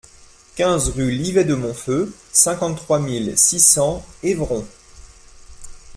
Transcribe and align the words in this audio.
quinze 0.55 0.89
rue 0.89 1.11
Livet 1.11 1.43
de 1.45 1.53
Monfeu, 1.53 2.11
cinquante-trois 2.31 2.97
mille 2.97 3.37
six 3.37 3.59
cents 3.59 4.03
Évron 4.23 4.65